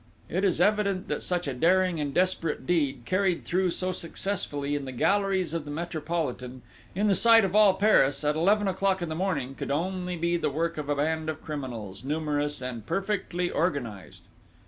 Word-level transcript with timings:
"It 0.29 0.43
is 0.43 0.59
evident 0.59 1.09
that 1.09 1.21
such 1.21 1.47
a 1.47 1.53
daring 1.53 1.99
and 1.99 2.11
desperate 2.11 2.65
deed, 2.65 3.03
carried 3.05 3.45
through 3.45 3.69
so 3.69 3.91
successfully 3.91 4.73
in 4.73 4.85
the 4.85 4.91
galleries 4.91 5.53
of 5.53 5.63
the 5.63 5.69
Metropolitan, 5.69 6.63
in 6.95 7.05
the 7.07 7.13
sight 7.13 7.45
of 7.45 7.55
all 7.55 7.75
Paris, 7.75 8.23
at 8.23 8.35
eleven 8.35 8.67
o'clock 8.67 9.03
in 9.03 9.09
the 9.09 9.13
morning, 9.13 9.53
could 9.53 9.69
only 9.69 10.17
be 10.17 10.37
the 10.37 10.49
work 10.49 10.79
of 10.79 10.89
a 10.89 10.95
band 10.95 11.29
of 11.29 11.43
criminals, 11.43 12.03
numerous 12.03 12.63
and 12.63 12.87
perfectly 12.87 13.51
organised. 13.51 14.23